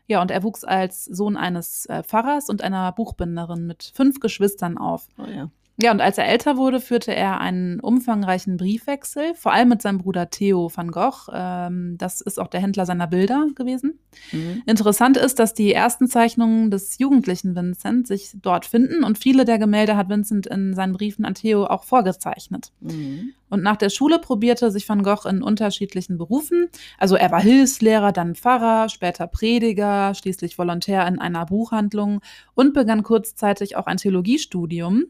Ja, 0.08 0.22
und 0.22 0.32
er 0.32 0.42
wuchs 0.42 0.64
als 0.64 1.06
Sohn 1.06 1.38
eines 1.38 1.86
äh, 1.86 2.04
Pfarrers 2.04 2.50
und 2.50 2.64
einer 2.64 2.92
Buchbinderin 2.92 3.68
mit 3.68 3.92
fünf 3.94 4.20
Geschwistern 4.20 4.78
auf. 4.78 5.08
Oh 5.20 5.26
ja. 5.26 5.52
Ja, 5.82 5.92
und 5.92 6.02
als 6.02 6.18
er 6.18 6.28
älter 6.28 6.58
wurde, 6.58 6.82
führte 6.82 7.16
er 7.16 7.40
einen 7.40 7.80
umfangreichen 7.80 8.58
Briefwechsel, 8.58 9.34
vor 9.36 9.54
allem 9.54 9.70
mit 9.70 9.82
seinem 9.82 10.00
Bruder 10.00 10.30
Theo 10.30 10.70
van 10.74 10.92
Gogh. 10.92 11.32
Ähm, 11.34 11.98
das 11.98 12.20
ist 12.20 12.38
auch 12.38 12.48
der 12.48 12.60
Händler 12.60 12.86
seiner 12.86 13.08
Bilder 13.08 13.48
gewesen. 13.56 13.98
Mhm. 14.34 14.62
Interessant 14.66 15.16
ist, 15.16 15.40
dass 15.40 15.54
die 15.54 15.74
ersten 15.74 16.08
Zeichnungen 16.08 16.70
des 16.70 17.00
jugendlichen 17.00 17.56
Vincent 17.56 18.08
sich 18.08 18.32
dort 18.42 18.66
finden 18.66 19.06
und 19.06 19.18
viele 19.18 19.46
der 19.46 19.58
Gemälde 19.58 19.96
hat 19.96 20.10
Vincent 20.10 20.48
in 20.48 20.74
seinen 20.74 20.92
Briefen 20.92 21.24
an 21.24 21.36
Theo 21.36 21.66
auch 21.66 21.86
vorgezeichnet. 21.86 22.74
Mhm. 22.82 23.32
Und 23.50 23.64
nach 23.64 23.78
der 23.78 23.90
Schule 23.90 24.20
probierte 24.20 24.72
sich 24.72 24.88
Van 24.88 25.02
Gogh 25.02 25.28
in 25.30 25.42
unterschiedlichen 25.42 26.18
Berufen. 26.18 26.68
Also 26.98 27.16
er 27.16 27.32
war 27.32 27.42
Hilfslehrer, 27.42 28.12
dann 28.12 28.36
Pfarrer, 28.36 28.90
später 28.90 29.28
Prediger, 29.28 30.14
schließlich 30.14 30.58
Volontär 30.58 31.08
in 31.08 31.20
einer 31.20 31.46
Buchhandlung 31.46 32.20
und 32.54 32.74
begann 32.74 33.02
kurzzeitig 33.02 33.78
auch 33.78 33.88
ein 33.88 33.98
Theologiestudium. 33.98 35.06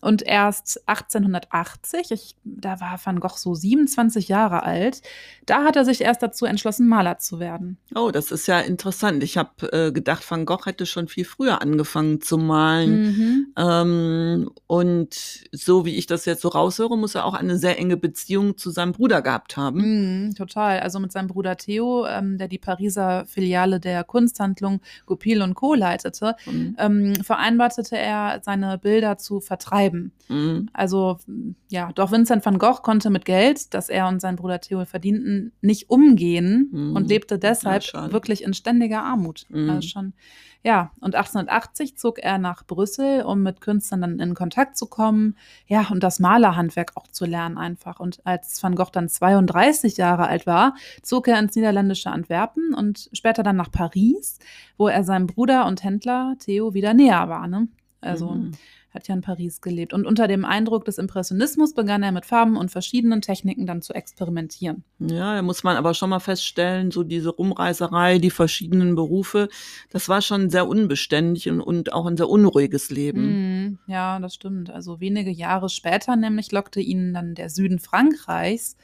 Und 0.00 0.22
erst 0.22 0.82
1880, 0.88 2.10
ich, 2.10 2.36
da 2.44 2.80
war 2.80 2.98
Van 3.02 3.20
Gogh 3.20 3.36
so 3.36 3.54
27 3.54 4.28
Jahre 4.28 4.62
alt, 4.62 5.02
da 5.46 5.64
hat 5.64 5.76
er 5.76 5.84
sich 5.84 6.00
erst 6.00 6.22
dazu 6.22 6.46
entschlossen, 6.46 6.88
Maler 6.88 7.18
zu 7.18 7.38
werden. 7.38 7.78
Oh, 7.94 8.10
das 8.10 8.30
ist 8.30 8.46
ja 8.46 8.60
interessant. 8.60 9.22
Ich 9.22 9.36
habe 9.36 9.72
äh, 9.72 9.92
gedacht, 9.92 10.28
Van 10.30 10.46
Gogh 10.46 10.66
hätte 10.66 10.86
schon 10.86 11.08
viel 11.08 11.24
früher 11.24 11.60
angefangen 11.60 12.20
zu 12.20 12.38
malen. 12.38 13.02
Mhm. 13.02 13.46
Ähm, 13.56 14.50
und 14.66 15.44
so 15.52 15.84
wie 15.84 15.96
ich 15.96 16.06
das 16.06 16.24
jetzt 16.24 16.42
so 16.42 16.48
raushöre, 16.48 16.96
muss 16.96 17.14
er 17.14 17.24
auch 17.24 17.34
eine 17.34 17.58
sehr 17.58 17.78
enge 17.78 17.96
Beziehung 17.96 18.56
zu 18.56 18.70
seinem 18.70 18.92
Bruder 18.92 19.22
gehabt 19.22 19.56
haben. 19.56 20.28
Mhm, 20.28 20.34
total. 20.34 20.80
Also 20.80 21.00
mit 21.00 21.12
seinem 21.12 21.28
Bruder 21.28 21.56
Theo, 21.56 22.06
ähm, 22.06 22.38
der 22.38 22.48
die 22.48 22.58
Pariser 22.58 23.26
Filiale 23.26 23.80
der 23.80 24.04
Kunsthandlung 24.04 24.80
Goupil 25.06 25.42
und 25.42 25.54
Co. 25.54 25.74
leitete, 25.74 26.36
mhm. 26.46 26.76
ähm, 26.78 27.14
vereinbarte 27.16 27.82
er, 27.92 28.40
seine 28.42 28.78
Bilder 28.78 29.18
zu 29.18 29.40
vertreiben 29.40 29.89
bleiben. 29.90 30.12
Mhm. 30.28 30.68
Also 30.72 31.18
ja, 31.68 31.92
doch 31.92 32.12
Vincent 32.12 32.44
van 32.44 32.58
Gogh 32.58 32.82
konnte 32.82 33.10
mit 33.10 33.24
Geld, 33.24 33.74
das 33.74 33.88
er 33.88 34.08
und 34.08 34.20
sein 34.20 34.36
Bruder 34.36 34.60
Theo 34.60 34.84
verdienten, 34.84 35.52
nicht 35.60 35.90
umgehen 35.90 36.68
mhm. 36.72 36.96
und 36.96 37.08
lebte 37.08 37.38
deshalb 37.38 37.84
ja, 37.92 38.12
wirklich 38.12 38.44
in 38.44 38.54
ständiger 38.54 39.02
Armut. 39.02 39.46
Mhm. 39.48 39.70
Also 39.70 39.88
schon, 39.88 40.12
ja, 40.62 40.90
und 41.00 41.14
1880 41.14 41.96
zog 41.96 42.18
er 42.18 42.38
nach 42.38 42.66
Brüssel, 42.66 43.22
um 43.22 43.42
mit 43.42 43.60
Künstlern 43.60 44.02
dann 44.02 44.18
in 44.18 44.34
Kontakt 44.34 44.76
zu 44.76 44.86
kommen, 44.86 45.36
ja, 45.66 45.86
und 45.90 46.02
das 46.02 46.20
Malerhandwerk 46.20 46.92
auch 46.96 47.06
zu 47.06 47.24
lernen 47.24 47.56
einfach. 47.56 47.98
Und 47.98 48.20
als 48.24 48.62
Van 48.62 48.74
Gogh 48.74 48.90
dann 48.92 49.08
32 49.08 49.96
Jahre 49.96 50.26
alt 50.26 50.46
war, 50.46 50.74
zog 51.02 51.28
er 51.28 51.38
ins 51.38 51.54
niederländische 51.54 52.10
Antwerpen 52.10 52.74
und 52.74 53.08
später 53.12 53.42
dann 53.42 53.56
nach 53.56 53.70
Paris, 53.70 54.38
wo 54.76 54.88
er 54.88 55.04
seinem 55.04 55.26
Bruder 55.26 55.66
und 55.66 55.82
Händler 55.82 56.36
Theo 56.38 56.74
wieder 56.74 56.94
näher 56.94 57.28
war. 57.28 57.46
Ne? 57.46 57.68
Also 58.00 58.30
mhm 58.30 58.52
hat 58.90 59.06
ja 59.06 59.14
in 59.14 59.20
Paris 59.20 59.60
gelebt. 59.60 59.92
Und 59.92 60.06
unter 60.06 60.26
dem 60.26 60.44
Eindruck 60.44 60.84
des 60.84 60.98
Impressionismus 60.98 61.74
begann 61.74 62.02
er 62.02 62.12
mit 62.12 62.26
Farben 62.26 62.56
und 62.56 62.70
verschiedenen 62.70 63.20
Techniken 63.20 63.66
dann 63.66 63.82
zu 63.82 63.94
experimentieren. 63.94 64.84
Ja, 64.98 65.36
da 65.36 65.42
muss 65.42 65.62
man 65.62 65.76
aber 65.76 65.94
schon 65.94 66.10
mal 66.10 66.18
feststellen, 66.18 66.90
so 66.90 67.02
diese 67.04 67.30
Rumreiserei, 67.30 68.18
die 68.18 68.30
verschiedenen 68.30 68.96
Berufe, 68.96 69.48
das 69.90 70.08
war 70.08 70.22
schon 70.22 70.50
sehr 70.50 70.66
unbeständig 70.66 71.48
und, 71.48 71.60
und 71.60 71.92
auch 71.92 72.06
ein 72.06 72.16
sehr 72.16 72.28
unruhiges 72.28 72.90
Leben. 72.90 73.68
Mm, 73.68 73.78
ja, 73.86 74.18
das 74.18 74.34
stimmt. 74.34 74.70
Also 74.70 75.00
wenige 75.00 75.30
Jahre 75.30 75.68
später 75.68 76.16
nämlich 76.16 76.50
lockte 76.50 76.80
ihn 76.80 77.14
dann 77.14 77.34
der 77.34 77.48
Süden 77.48 77.78
Frankreichs 77.78 78.76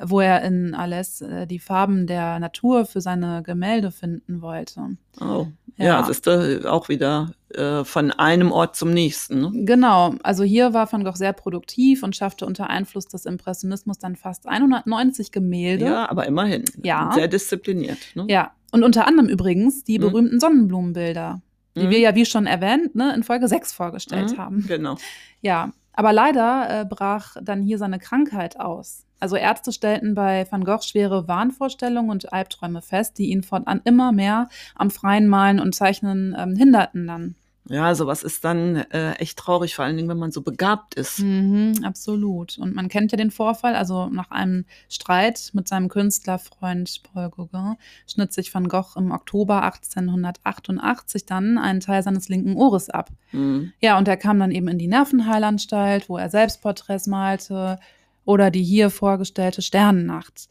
wo 0.00 0.20
er 0.20 0.42
in 0.42 0.74
Alès 0.74 1.22
äh, 1.22 1.46
die 1.46 1.58
Farben 1.58 2.06
der 2.06 2.38
Natur 2.38 2.86
für 2.86 3.00
seine 3.00 3.42
Gemälde 3.42 3.90
finden 3.90 4.40
wollte. 4.40 4.96
Oh, 5.20 5.48
ja, 5.76 5.84
ja 5.84 5.98
das 5.98 6.10
ist 6.10 6.26
da 6.26 6.70
auch 6.70 6.88
wieder 6.88 7.32
äh, 7.54 7.84
von 7.84 8.10
einem 8.10 8.52
Ort 8.52 8.76
zum 8.76 8.90
nächsten. 8.90 9.40
Ne? 9.40 9.50
Genau, 9.64 10.14
also 10.22 10.44
hier 10.44 10.74
war 10.74 10.92
Van 10.92 11.04
Gogh 11.04 11.16
sehr 11.16 11.32
produktiv 11.32 12.02
und 12.02 12.14
schaffte 12.14 12.44
unter 12.44 12.68
Einfluss 12.68 13.06
des 13.06 13.24
Impressionismus 13.24 13.98
dann 13.98 14.16
fast 14.16 14.46
190 14.46 15.32
Gemälde. 15.32 15.86
Ja, 15.86 16.10
aber 16.10 16.26
immerhin. 16.26 16.64
Ja. 16.82 17.10
Sehr 17.14 17.28
diszipliniert. 17.28 17.98
Ne? 18.14 18.26
Ja, 18.28 18.52
und 18.70 18.82
unter 18.82 19.06
anderem 19.06 19.28
übrigens 19.28 19.84
die 19.84 19.98
mhm. 19.98 20.02
berühmten 20.02 20.40
Sonnenblumenbilder, 20.40 21.40
die 21.76 21.86
mhm. 21.86 21.90
wir 21.90 21.98
ja, 21.98 22.14
wie 22.14 22.26
schon 22.26 22.46
erwähnt, 22.46 22.94
ne, 22.94 23.14
in 23.14 23.22
Folge 23.22 23.48
6 23.48 23.72
vorgestellt 23.72 24.32
mhm, 24.32 24.38
haben. 24.38 24.64
Genau. 24.68 24.96
Ja, 25.40 25.72
aber 25.98 26.12
leider 26.12 26.82
äh, 26.82 26.84
brach 26.84 27.34
dann 27.42 27.60
hier 27.60 27.76
seine 27.76 27.98
Krankheit 27.98 28.60
aus. 28.60 29.04
Also 29.18 29.34
Ärzte 29.34 29.72
stellten 29.72 30.14
bei 30.14 30.46
Van 30.48 30.62
Gogh 30.62 30.82
schwere 30.82 31.26
Wahnvorstellungen 31.26 32.12
und 32.12 32.32
Albträume 32.32 32.82
fest, 32.82 33.18
die 33.18 33.30
ihn 33.30 33.42
fortan 33.42 33.80
immer 33.82 34.12
mehr 34.12 34.48
am 34.76 34.92
freien 34.92 35.26
Malen 35.26 35.58
und 35.58 35.74
Zeichnen 35.74 36.36
ähm, 36.38 36.54
hinderten 36.54 37.08
dann. 37.08 37.34
Ja, 37.70 37.94
sowas 37.94 38.22
ist 38.22 38.44
dann 38.44 38.76
äh, 38.76 39.12
echt 39.14 39.38
traurig, 39.38 39.74
vor 39.74 39.84
allen 39.84 39.96
Dingen, 39.96 40.08
wenn 40.08 40.18
man 40.18 40.32
so 40.32 40.40
begabt 40.40 40.94
ist. 40.94 41.18
Mhm, 41.20 41.80
absolut. 41.82 42.56
Und 42.58 42.74
man 42.74 42.88
kennt 42.88 43.12
ja 43.12 43.18
den 43.18 43.30
Vorfall, 43.30 43.74
also 43.74 44.06
nach 44.06 44.30
einem 44.30 44.64
Streit 44.88 45.50
mit 45.52 45.68
seinem 45.68 45.88
Künstlerfreund 45.88 47.02
Paul 47.02 47.28
Gauguin 47.28 47.76
schnitt 48.06 48.32
sich 48.32 48.54
Van 48.54 48.68
Gogh 48.68 48.96
im 48.96 49.10
Oktober 49.10 49.62
1888 49.64 51.26
dann 51.26 51.58
einen 51.58 51.80
Teil 51.80 52.02
seines 52.02 52.28
linken 52.30 52.56
Ohres 52.56 52.88
ab. 52.88 53.10
Mhm. 53.32 53.72
Ja, 53.80 53.98
und 53.98 54.08
er 54.08 54.16
kam 54.16 54.38
dann 54.38 54.50
eben 54.50 54.68
in 54.68 54.78
die 54.78 54.88
Nervenheilanstalt, 54.88 56.08
wo 56.08 56.16
er 56.16 56.30
Selbstporträts 56.30 57.06
malte 57.06 57.78
oder 58.24 58.50
die 58.50 58.62
hier 58.62 58.88
vorgestellte 58.88 59.60
Sternennacht. 59.60 60.48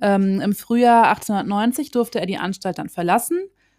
Ähm, 0.00 0.40
Im 0.40 0.54
Frühjahr 0.54 1.08
1890 1.08 1.90
durfte 1.90 2.20
er 2.20 2.26
die 2.26 2.38
Anstalt 2.38 2.78
dann 2.78 2.88
verlassen 2.90 3.38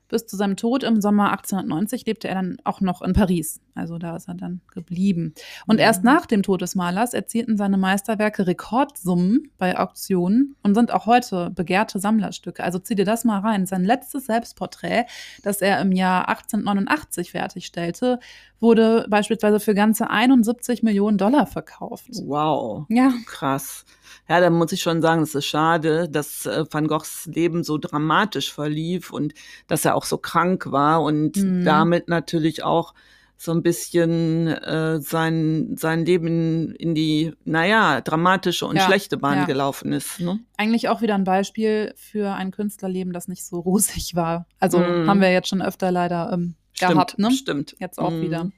bis 0.09 0.25
zu 0.25 0.35
seinem 0.35 0.57
Tod 0.57 0.83
im 0.83 1.01
Sommer 1.01 1.31
1890 1.31 2.05
lebte 2.05 2.27
er 2.27 2.35
dann 2.35 2.57
auch 2.63 2.81
noch 2.81 3.01
in 3.01 3.13
Paris. 3.13 3.61
Also 3.79 3.97
da 3.97 4.15
ist 4.15 4.27
er 4.27 4.35
dann 4.35 4.61
geblieben. 4.73 5.33
Und 5.65 5.79
erst 5.79 6.03
nach 6.03 6.25
dem 6.25 6.43
Tod 6.43 6.61
des 6.61 6.75
Malers 6.75 7.13
erzielten 7.13 7.57
seine 7.57 7.77
Meisterwerke 7.77 8.45
Rekordsummen 8.45 9.49
bei 9.57 9.79
Auktionen 9.79 10.55
und 10.63 10.75
sind 10.75 10.91
auch 10.91 11.05
heute 11.05 11.49
begehrte 11.49 11.99
Sammlerstücke. 11.99 12.63
Also 12.63 12.79
zieh 12.79 12.95
dir 12.95 13.05
das 13.05 13.25
mal 13.25 13.39
rein. 13.39 13.65
Sein 13.65 13.83
letztes 13.83 14.25
Selbstporträt, 14.25 15.05
das 15.43 15.61
er 15.61 15.81
im 15.81 15.91
Jahr 15.91 16.29
1889 16.29 17.31
fertigstellte, 17.31 18.19
wurde 18.59 19.05
beispielsweise 19.09 19.59
für 19.59 19.73
ganze 19.73 20.09
71 20.09 20.83
Millionen 20.83 21.17
Dollar 21.17 21.47
verkauft. 21.47 22.09
Wow. 22.23 22.85
Ja. 22.89 23.13
Krass. 23.25 23.85
Ja, 24.27 24.39
da 24.39 24.49
muss 24.49 24.71
ich 24.71 24.81
schon 24.81 25.01
sagen, 25.01 25.23
es 25.23 25.35
ist 25.35 25.45
schade, 25.45 26.09
dass 26.09 26.45
äh, 26.45 26.65
Van 26.69 26.87
Goghs 26.87 27.25
Leben 27.25 27.63
so 27.63 27.77
dramatisch 27.77 28.53
verlief 28.53 29.11
und 29.11 29.33
dass 29.67 29.85
er 29.85 29.95
auch 29.95 30.05
so 30.05 30.17
krank 30.17 30.71
war 30.71 31.01
und 31.01 31.37
mhm. 31.37 31.65
damit 31.65 32.09
natürlich 32.09 32.63
auch 32.63 32.93
so 33.41 33.53
ein 33.53 33.63
bisschen 33.63 34.47
äh, 34.47 34.99
sein, 34.99 35.77
sein 35.77 36.05
Leben 36.05 36.75
in 36.75 36.93
die, 36.93 37.31
naja, 37.45 38.01
dramatische 38.01 38.65
und 38.65 38.75
ja, 38.75 38.81
schlechte 38.81 39.15
Bahn 39.15 39.37
ja. 39.37 39.45
gelaufen 39.45 39.93
ist. 39.93 40.19
Ne? 40.19 40.41
Eigentlich 40.57 40.89
auch 40.89 41.01
wieder 41.01 41.15
ein 41.15 41.23
Beispiel 41.23 41.93
für 41.95 42.33
ein 42.33 42.51
Künstlerleben, 42.51 43.13
das 43.13 43.29
nicht 43.29 43.45
so 43.45 43.59
rosig 43.59 44.13
war. 44.13 44.45
Also 44.59 44.79
mm. 44.79 45.07
haben 45.07 45.21
wir 45.21 45.31
jetzt 45.31 45.47
schon 45.47 45.61
öfter 45.61 45.89
leider 45.89 46.31
ähm, 46.33 46.55
stimmt, 46.73 46.91
gehabt, 46.91 47.17
ne? 47.17 47.31
Stimmt. 47.31 47.77
Jetzt 47.79 47.97
auch 47.97 48.11
mm. 48.11 48.21
wieder. 48.21 48.51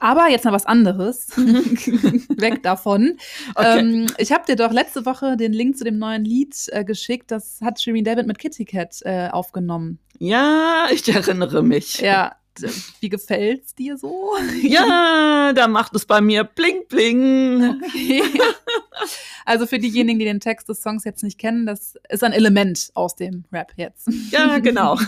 Aber 0.00 0.28
jetzt 0.28 0.44
mal 0.44 0.52
was 0.52 0.66
anderes. 0.66 1.28
Weg 1.36 2.64
davon. 2.64 3.16
Okay. 3.54 3.78
Ähm, 3.78 4.06
ich 4.18 4.32
habe 4.32 4.44
dir 4.44 4.56
doch 4.56 4.72
letzte 4.72 5.06
Woche 5.06 5.36
den 5.36 5.52
Link 5.52 5.78
zu 5.78 5.84
dem 5.84 5.98
neuen 5.98 6.24
Lied 6.24 6.56
äh, 6.72 6.84
geschickt. 6.84 7.30
Das 7.30 7.60
hat 7.62 7.80
Shirin 7.80 8.04
David 8.04 8.26
mit 8.26 8.40
Kitty 8.40 8.64
Cat 8.64 9.02
äh, 9.02 9.28
aufgenommen. 9.28 10.00
Ja, 10.18 10.88
ich 10.92 11.08
erinnere 11.08 11.62
mich. 11.62 12.00
Ja, 12.00 12.34
wie 13.00 13.08
gefällt's 13.08 13.74
dir 13.74 13.96
so? 13.96 14.32
Ja, 14.62 15.52
da 15.54 15.68
macht 15.68 15.94
es 15.94 16.06
bei 16.06 16.20
mir 16.20 16.44
bling 16.44 16.86
bling. 16.88 17.80
Okay. 17.82 18.22
Also 19.46 19.66
für 19.66 19.78
diejenigen, 19.78 20.18
die 20.18 20.24
den 20.24 20.40
Text 20.40 20.68
des 20.68 20.82
Songs 20.82 21.04
jetzt 21.04 21.22
nicht 21.22 21.38
kennen, 21.38 21.66
das 21.66 21.96
ist 22.08 22.24
ein 22.24 22.32
Element 22.32 22.90
aus 22.94 23.14
dem 23.14 23.44
Rap 23.52 23.72
jetzt. 23.76 24.08
Ja, 24.30 24.58
genau. 24.58 24.98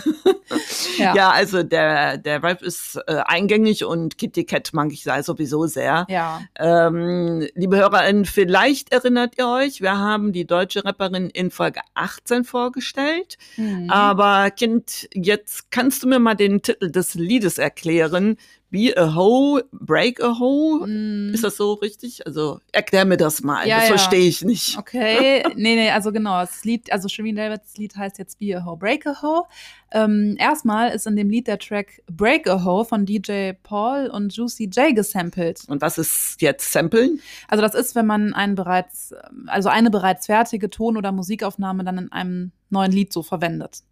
ja. 0.97 1.15
ja. 1.15 1.31
also 1.31 1.63
der, 1.63 2.17
der 2.17 2.43
Rap 2.43 2.61
ist 2.61 2.99
äh, 3.07 3.21
eingängig 3.25 3.83
und 3.85 4.17
Kitty 4.17 4.43
Cat 4.43 4.73
mag 4.73 4.91
ich 4.91 5.03
sei 5.03 5.23
sowieso 5.23 5.65
sehr. 5.65 6.05
Ja. 6.09 6.41
Ähm, 6.55 7.47
liebe 7.55 7.77
HörerInnen, 7.77 8.25
vielleicht 8.25 8.91
erinnert 8.91 9.37
ihr 9.37 9.47
euch, 9.47 9.81
wir 9.81 9.97
haben 9.97 10.33
die 10.33 10.45
deutsche 10.45 10.85
Rapperin 10.85 11.29
in 11.31 11.49
Folge 11.49 11.81
18 11.95 12.43
vorgestellt. 12.43 13.37
Mhm. 13.55 13.89
Aber 13.89 14.51
Kind, 14.51 15.09
jetzt 15.13 15.71
kannst 15.71 16.03
du 16.03 16.07
mir 16.07 16.19
mal 16.19 16.35
den 16.35 16.61
Titel 16.61 16.91
des 16.91 17.15
Liedes 17.15 17.36
erklären. 17.57 18.37
Be 18.69 18.93
a 18.97 19.15
hoe, 19.15 19.63
break 19.71 20.21
a 20.21 20.39
hoe. 20.39 20.85
Mm. 20.85 21.33
Ist 21.33 21.43
das 21.43 21.55
so 21.55 21.73
richtig? 21.73 22.25
Also 22.27 22.59
erklär 22.73 23.05
mir 23.05 23.15
das 23.15 23.41
mal. 23.41 23.65
Ja, 23.65 23.77
das 23.77 23.89
ja. 23.89 23.95
verstehe 23.95 24.27
ich 24.27 24.43
nicht. 24.43 24.77
Okay, 24.77 25.43
nee, 25.55 25.75
nee, 25.75 25.89
also 25.89 26.11
genau. 26.11 26.41
Das 26.41 26.65
Lied, 26.65 26.91
also 26.91 27.07
Shirin 27.07 27.37
Davids 27.37 27.77
Lied 27.77 27.95
heißt 27.95 28.17
jetzt 28.17 28.39
Be 28.39 28.57
a 28.57 28.65
hoe, 28.65 28.75
break 28.75 29.07
a 29.07 29.21
hoe. 29.21 29.43
Ähm, 29.91 30.35
erstmal 30.37 30.91
ist 30.91 31.07
in 31.07 31.15
dem 31.15 31.29
Lied 31.29 31.47
der 31.47 31.59
Track 31.59 32.01
Break 32.11 32.47
a 32.47 32.65
Hoe 32.65 32.83
von 32.83 33.05
DJ 33.05 33.53
Paul 33.63 34.07
und 34.07 34.35
Juicy 34.35 34.65
J 34.65 34.93
gesampelt. 34.93 35.63
Und 35.67 35.81
was 35.81 35.97
ist 35.97 36.41
jetzt 36.41 36.71
Samplen? 36.71 37.21
Also 37.47 37.61
das 37.61 37.73
ist, 37.73 37.95
wenn 37.95 38.05
man 38.05 38.33
einen 38.33 38.55
bereits, 38.55 39.13
also 39.45 39.69
eine 39.69 39.89
bereits 39.89 40.25
fertige 40.25 40.69
Ton- 40.69 40.97
oder 40.97 41.13
Musikaufnahme 41.13 41.85
dann 41.85 41.97
in 41.97 42.11
einem 42.11 42.51
neuen 42.69 42.91
Lied 42.91 43.13
so 43.13 43.23
verwendet. 43.23 43.83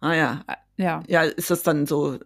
Ah 0.00 0.14
ja. 0.14 0.44
Ja. 0.80 1.02
Ja, 1.08 1.22
ist 1.22 1.50
das 1.50 1.62
dann 1.62 1.86
so, 1.86 2.18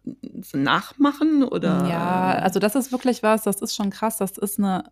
so 0.42 0.56
Nachmachen 0.56 1.42
oder? 1.42 1.87
Ja, 1.88 2.38
also 2.40 2.61
das 2.61 2.76
ist 2.76 2.92
wirklich 2.92 3.23
was, 3.23 3.42
das 3.42 3.61
ist 3.61 3.75
schon 3.75 3.90
krass. 3.90 4.18
Das 4.18 4.38
ist 4.38 4.58
eine 4.58 4.84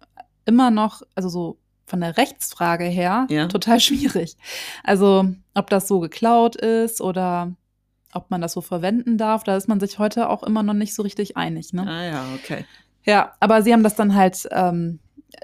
immer 0.44 0.72
noch, 0.72 1.02
also 1.14 1.28
so 1.28 1.58
von 1.86 2.00
der 2.00 2.16
Rechtsfrage 2.16 2.84
her, 2.84 3.26
ja. 3.30 3.46
total 3.46 3.78
schwierig. 3.86 4.36
Also, 4.82 5.28
ob 5.54 5.70
das 5.70 5.86
so 5.86 6.00
geklaut 6.00 6.56
ist 6.56 7.00
oder 7.00 7.52
ob 8.12 8.30
man 8.30 8.40
das 8.40 8.52
so 8.52 8.60
verwenden 8.60 9.16
darf, 9.16 9.44
da 9.44 9.56
ist 9.56 9.68
man 9.68 9.80
sich 9.80 9.98
heute 9.98 10.28
auch 10.28 10.42
immer 10.42 10.62
noch 10.62 10.74
nicht 10.74 10.94
so 10.94 11.02
richtig 11.02 11.36
einig. 11.36 11.72
Ne? 11.72 11.86
Ah 11.86 12.04
ja, 12.04 12.24
okay. 12.34 12.66
Ja, 13.04 13.32
aber 13.40 13.62
sie 13.62 13.72
haben 13.72 13.82
das 13.82 13.94
dann 13.94 14.14
halt 14.14 14.48
ähm, 14.50 14.98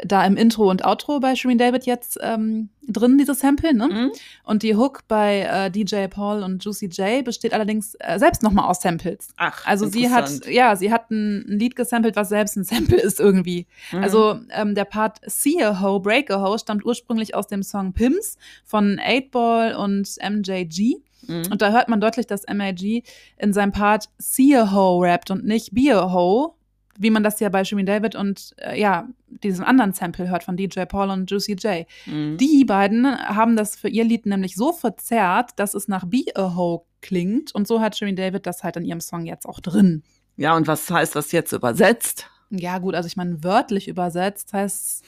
da 0.05 0.25
im 0.25 0.37
Intro 0.37 0.71
und 0.71 0.85
Outro 0.85 1.21
bei 1.21 1.35
Shirin 1.35 1.59
David 1.59 1.87
jetzt 1.87 2.19
ähm, 2.23 2.69
drin, 2.87 3.19
dieses 3.19 3.41
Sample, 3.41 3.75
ne? 3.75 3.89
Mhm. 3.89 4.13
Und 4.45 4.63
die 4.63 4.77
Hook 4.77 5.03
bei 5.09 5.41
äh, 5.41 5.71
DJ 5.71 6.07
Paul 6.09 6.43
und 6.43 6.65
Juicy 6.65 6.87
J 6.87 7.25
besteht 7.25 7.53
allerdings 7.53 7.95
äh, 7.99 8.19
selbst 8.19 8.43
nochmal 8.43 8.69
aus 8.69 8.81
Samples. 8.81 9.29
Ach, 9.37 9.65
also 9.67 9.87
sie 9.87 10.11
hat, 10.11 10.47
ja, 10.47 10.77
sie 10.77 10.93
hat 10.93 11.11
ein, 11.11 11.45
ein, 11.49 11.59
Lied 11.59 11.77
gesampelt, 11.77 12.17
was 12.17 12.29
selbst 12.29 12.57
ein 12.57 12.65
Sample 12.65 12.97
ist 13.01 13.21
irgendwie. 13.21 13.67
Mhm. 13.93 14.03
Also 14.03 14.41
ähm, 14.51 14.75
der 14.75 14.85
Part 14.85 15.19
See 15.27 15.63
a 15.63 15.81
Ho, 15.81 16.01
Break 16.01 16.31
a 16.31 16.41
Ho 16.41 16.57
stammt 16.59 16.85
ursprünglich 16.85 17.35
aus 17.35 17.47
dem 17.47 17.63
Song 17.63 17.93
Pimps 17.93 18.37
von 18.65 18.99
8Ball 18.99 19.75
und 19.75 20.17
MJG. 20.23 20.97
Mhm. 21.27 21.51
Und 21.51 21.63
da 21.63 21.73
hört 21.73 21.89
man 21.89 22.01
deutlich, 22.01 22.27
dass 22.27 22.47
MAG 22.47 23.03
in 23.39 23.53
seinem 23.53 23.73
Part 23.73 24.09
See 24.19 24.57
a 24.57 24.73
Ho 24.73 25.01
rappt 25.01 25.31
und 25.31 25.45
nicht 25.45 25.75
Be 25.75 25.95
a 25.95 26.13
Ho, 26.13 26.55
wie 26.99 27.11
man 27.11 27.23
das 27.23 27.41
ja 27.41 27.49
bei 27.49 27.65
Shirin 27.65 27.87
David 27.87 28.15
und 28.15 28.55
äh, 28.59 28.79
ja, 28.79 29.09
diesem 29.29 29.65
anderen 29.65 29.93
Sample 29.93 30.29
hört 30.29 30.45
von 30.45 30.57
DJ 30.57 30.83
Paul 30.83 31.11
und 31.11 31.31
Juicy 31.31 31.53
J. 31.53 31.87
Mhm. 32.07 32.37
Die 32.37 32.65
beiden 32.65 33.07
haben 33.07 33.57
das 33.57 33.77
für 33.77 33.89
ihr 33.89 34.05
Lied 34.05 34.27
nämlich 34.27 34.57
so 34.57 34.73
verzerrt, 34.73 35.53
dass 35.57 35.75
es 35.75 35.89
nach 35.89 36.05
Be 36.05 36.25
a 36.35 36.57
Ho 36.57 36.87
klingt 37.01 37.55
und 37.55 37.69
so 37.69 37.81
hat 37.81 37.97
Shirin 37.97 38.17
David 38.17 38.47
das 38.47 38.65
halt 38.65 38.77
in 38.77 38.85
ihrem 38.85 39.01
Song 39.01 39.25
jetzt 39.25 39.47
auch 39.47 39.61
drin. 39.61 40.03
Ja, 40.37 40.57
und 40.57 40.67
was 40.67 40.91
heißt 40.91 41.17
das 41.17 41.33
jetzt 41.33 41.53
übersetzt? 41.53 42.29
Ja, 42.51 42.79
gut, 42.79 42.95
also 42.95 43.07
ich 43.07 43.17
meine, 43.17 43.43
wörtlich 43.45 43.89
übersetzt 43.89 44.53
heißt, 44.53 45.05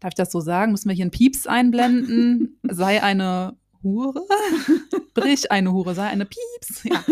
darf 0.00 0.10
ich 0.10 0.14
das 0.14 0.30
so 0.30 0.40
sagen? 0.40 0.72
Müssen 0.72 0.88
wir 0.88 0.94
hier 0.94 1.04
einen 1.04 1.10
Pieps 1.10 1.46
einblenden? 1.46 2.58
Sei 2.68 3.02
eine 3.02 3.56
Hure? 3.82 4.22
Brich 5.14 5.50
eine 5.50 5.72
Hure, 5.72 5.94
sei 5.94 6.06
eine 6.06 6.26
Pieps. 6.26 6.84
Ja. 6.84 7.04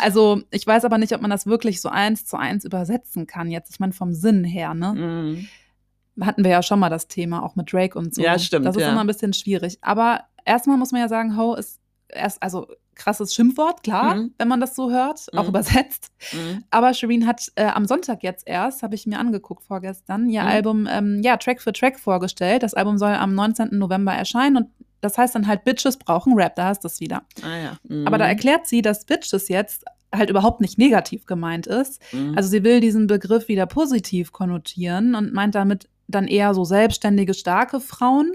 Also 0.00 0.42
ich 0.50 0.66
weiß 0.66 0.84
aber 0.84 0.98
nicht, 0.98 1.12
ob 1.12 1.20
man 1.20 1.30
das 1.30 1.46
wirklich 1.46 1.80
so 1.80 1.88
eins 1.88 2.24
zu 2.24 2.36
eins 2.36 2.64
übersetzen 2.64 3.26
kann. 3.26 3.50
Jetzt, 3.50 3.70
ich 3.70 3.80
meine, 3.80 3.92
vom 3.92 4.12
Sinn 4.12 4.44
her, 4.44 4.74
ne? 4.74 4.92
Mm. 4.94 6.24
Hatten 6.24 6.44
wir 6.44 6.50
ja 6.50 6.62
schon 6.62 6.80
mal 6.80 6.90
das 6.90 7.06
Thema, 7.06 7.42
auch 7.42 7.56
mit 7.56 7.72
Drake 7.72 7.96
und 7.96 8.14
so. 8.14 8.22
Ja, 8.22 8.38
stimmt. 8.38 8.66
Das 8.66 8.76
ist 8.76 8.82
ja. 8.82 8.90
immer 8.90 9.02
ein 9.02 9.06
bisschen 9.06 9.32
schwierig. 9.32 9.78
Aber 9.82 10.24
erstmal 10.44 10.76
muss 10.76 10.92
man 10.92 11.00
ja 11.00 11.08
sagen, 11.08 11.36
Ho 11.36 11.54
ist 11.54 11.80
erst, 12.08 12.42
also 12.42 12.66
krasses 12.98 13.32
Schimpfwort, 13.32 13.82
klar, 13.82 14.16
mhm. 14.16 14.34
wenn 14.36 14.48
man 14.48 14.60
das 14.60 14.74
so 14.74 14.90
hört, 14.90 15.26
auch 15.34 15.44
mhm. 15.44 15.48
übersetzt. 15.48 16.12
Mhm. 16.32 16.64
Aber 16.70 16.92
Shireen 16.92 17.26
hat 17.26 17.50
äh, 17.54 17.64
am 17.64 17.86
Sonntag 17.86 18.22
jetzt 18.22 18.46
erst, 18.46 18.82
habe 18.82 18.94
ich 18.94 19.06
mir 19.06 19.18
angeguckt 19.18 19.64
vorgestern, 19.64 20.28
ihr 20.28 20.42
mhm. 20.42 20.48
Album 20.48 20.88
ähm, 20.90 21.20
ja 21.22 21.36
Track 21.36 21.62
für 21.62 21.72
Track 21.72 21.98
vorgestellt. 21.98 22.62
Das 22.62 22.74
Album 22.74 22.98
soll 22.98 23.14
am 23.14 23.34
19. 23.34 23.68
November 23.72 24.12
erscheinen 24.12 24.56
und 24.58 24.68
das 25.00 25.18
heißt 25.18 25.34
dann 25.34 25.46
halt, 25.46 25.64
Bitches 25.64 25.96
brauchen 25.96 26.34
Rap, 26.34 26.56
da 26.56 26.66
hast 26.66 26.84
du 26.84 26.88
es 26.88 27.00
wieder. 27.00 27.24
Ah, 27.42 27.56
ja. 27.56 27.78
Aber 28.04 28.18
da 28.18 28.24
mhm. 28.24 28.30
erklärt 28.30 28.66
sie, 28.66 28.82
dass 28.82 29.04
Bitches 29.04 29.48
jetzt 29.48 29.84
halt 30.14 30.30
überhaupt 30.30 30.60
nicht 30.60 30.78
negativ 30.78 31.26
gemeint 31.26 31.66
ist. 31.66 32.00
Mhm. 32.12 32.34
Also 32.36 32.48
sie 32.48 32.64
will 32.64 32.80
diesen 32.80 33.06
Begriff 33.06 33.48
wieder 33.48 33.66
positiv 33.66 34.32
konnotieren 34.32 35.14
und 35.14 35.32
meint 35.32 35.54
damit 35.54 35.88
dann 36.06 36.26
eher 36.26 36.54
so 36.54 36.64
selbstständige, 36.64 37.34
starke 37.34 37.80
Frauen. 37.80 38.32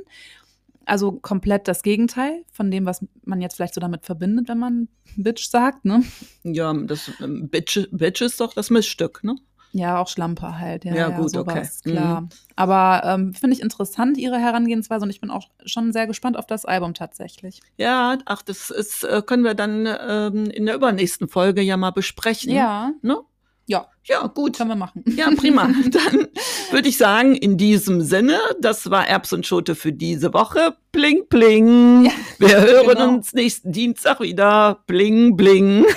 Also 0.85 1.13
komplett 1.13 1.67
das 1.67 1.81
Gegenteil 1.81 2.43
von 2.51 2.69
dem, 2.69 2.85
was 2.85 3.05
man 3.23 3.41
jetzt 3.41 3.55
vielleicht 3.55 3.73
so 3.73 3.81
damit 3.81 4.05
verbindet, 4.05 4.49
wenn 4.49 4.59
man 4.59 4.89
Bitch 5.15 5.47
sagt, 5.47 5.85
ne? 5.85 6.03
Ja, 6.43 6.73
das 6.73 7.09
ähm, 7.21 7.47
Bitch, 7.49 7.87
Bitch 7.91 8.21
ist 8.21 8.41
doch 8.41 8.53
das 8.53 8.69
Missstück, 8.69 9.23
ne? 9.23 9.35
Ja, 9.73 9.99
auch 9.99 10.07
Schlampe 10.07 10.59
halt. 10.59 10.85
Ja, 10.85 10.93
ja, 10.93 11.09
ja 11.09 11.17
gut, 11.17 11.31
sowas, 11.31 11.81
okay. 11.83 11.91
klar. 11.91 12.21
Mhm. 12.21 12.29
Aber 12.55 13.01
ähm, 13.05 13.33
finde 13.33 13.55
ich 13.55 13.61
interessant, 13.61 14.17
ihre 14.19 14.37
Herangehensweise 14.37 15.03
und 15.03 15.09
ich 15.09 15.19
bin 15.19 15.31
auch 15.31 15.49
schon 15.65 15.91
sehr 15.91 16.05
gespannt 16.05 16.37
auf 16.37 16.45
das 16.45 16.63
Album 16.63 16.93
tatsächlich. 16.93 17.59
Ja, 17.77 18.17
ach, 18.25 18.43
das 18.43 18.69
ist, 18.69 19.03
äh, 19.03 19.23
können 19.25 19.43
wir 19.43 19.55
dann 19.55 19.87
ähm, 19.87 20.45
in 20.51 20.67
der 20.67 20.75
übernächsten 20.75 21.27
Folge 21.27 21.61
ja 21.61 21.75
mal 21.75 21.89
besprechen. 21.89 22.53
Ja. 22.53 22.91
Ne? 23.01 23.17
Ja. 23.65 23.87
Ja, 24.05 24.27
gut. 24.27 24.57
Können 24.57 24.69
wir 24.69 24.75
machen. 24.75 25.03
Ja, 25.07 25.29
prima. 25.35 25.63
Dann 25.91 26.27
würde 26.71 26.89
ich 26.89 26.97
sagen, 26.97 27.35
in 27.35 27.57
diesem 27.57 28.01
Sinne, 28.01 28.37
das 28.59 28.91
war 28.91 29.07
Erbs 29.07 29.31
und 29.31 29.47
Schote 29.47 29.75
für 29.75 29.93
diese 29.93 30.33
Woche. 30.33 30.75
Bling, 30.91 31.23
bling. 31.29 32.05
Ja, 32.05 32.11
wir 32.37 32.61
hören 32.61 32.87
genau. 32.87 33.09
uns 33.09 33.33
nächsten 33.33 33.71
Dienstag 33.71 34.19
wieder. 34.19 34.83
Bling, 34.87 35.37
bling. 35.37 35.85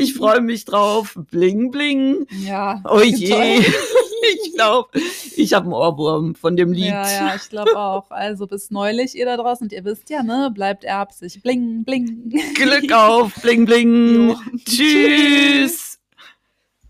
Ich 0.00 0.14
freue 0.14 0.40
mich 0.40 0.64
drauf. 0.64 1.18
Bling, 1.30 1.70
bling. 1.70 2.26
Ja. 2.44 2.82
Oh 2.88 3.00
je. 3.00 3.62
Ich 4.44 4.52
glaube, 4.52 4.90
ich 5.36 5.54
habe 5.54 5.64
einen 5.64 5.72
Ohrwurm 5.72 6.34
von 6.34 6.54
dem 6.54 6.72
Lied. 6.72 6.88
Ja, 6.88 7.10
ja, 7.10 7.34
ich 7.34 7.48
glaube 7.48 7.76
auch. 7.78 8.10
Also 8.10 8.46
bis 8.46 8.70
neulich, 8.70 9.16
ihr 9.16 9.24
da 9.24 9.38
draußen, 9.38 9.64
und 9.64 9.72
ihr 9.72 9.82
wisst 9.84 10.10
ja, 10.10 10.22
ne, 10.22 10.50
bleibt 10.54 10.84
erbsig. 10.84 11.42
Bling, 11.42 11.84
bling. 11.84 12.30
Glück 12.54 12.92
auf. 12.92 13.32
Bling, 13.40 13.64
bling. 13.64 14.36
Tschüss. 14.66 15.89